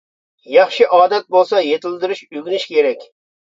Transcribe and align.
ياخشى 0.53 0.87
ئادەت 0.97 1.27
بولسا 1.35 1.61
يېتىلدۈرۈش، 1.67 2.23
ئۆگىنىش 2.31 2.67
كېرەك. 2.73 3.07